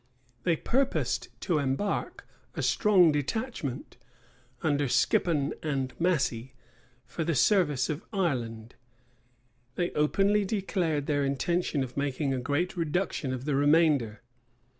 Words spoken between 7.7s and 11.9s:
of Ireland; they openly declared their intention